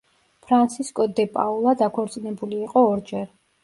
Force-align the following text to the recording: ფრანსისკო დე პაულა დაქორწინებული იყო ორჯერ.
ფრანსისკო 0.47 1.05
დე 1.21 1.27
პაულა 1.37 1.77
დაქორწინებული 1.85 2.63
იყო 2.67 2.89
ორჯერ. 2.93 3.35